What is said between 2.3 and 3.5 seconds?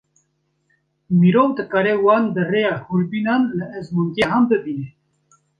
bi rêya hûrbînan